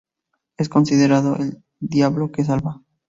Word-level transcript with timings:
Es 0.57 0.67
considerado 0.67 1.35
el 1.35 1.61
Diablo 1.79 2.31
que 2.31 2.43
salva. 2.43 2.81